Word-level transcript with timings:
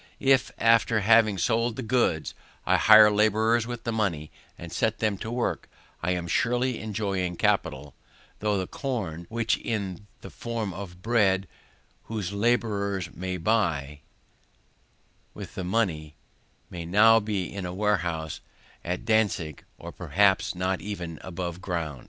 If, 0.19 0.51
after 0.57 1.01
having 1.01 1.37
sold 1.37 1.75
the 1.75 1.83
goods, 1.83 2.33
I 2.65 2.75
hire 2.75 3.11
labourers 3.11 3.67
with 3.67 3.83
the 3.83 3.91
money, 3.91 4.31
and 4.57 4.73
set 4.73 4.97
them 4.97 5.15
to 5.19 5.29
work, 5.29 5.69
I 6.01 6.09
am 6.13 6.27
surely 6.27 6.81
employing 6.81 7.35
capital, 7.35 7.93
though 8.39 8.57
the 8.57 8.65
corn, 8.65 9.27
which 9.29 9.57
in 9.59 10.07
the 10.21 10.31
form 10.31 10.73
of 10.73 11.03
bread 11.03 11.47
those 12.09 12.31
labourers 12.31 13.13
may 13.13 13.37
buy 13.37 13.99
with 15.35 15.53
the 15.53 15.63
money, 15.63 16.15
may 16.71 16.79
be 16.79 16.85
now 16.87 17.17
in 17.19 17.75
warehouse 17.77 18.41
at 18.83 19.05
Dantzic, 19.05 19.65
or 19.77 19.91
perhaps 19.91 20.55
not 20.55 20.81
yet 20.81 21.19
above 21.21 21.61
ground. 21.61 21.99